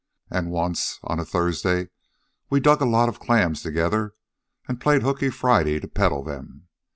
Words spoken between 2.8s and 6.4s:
a lot of clams together, an' played hookey Friday to peddle